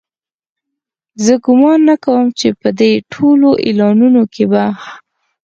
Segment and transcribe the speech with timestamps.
[1.23, 4.65] زه ګومان نه کوم چې په دې ټولو اعلانونو کې به.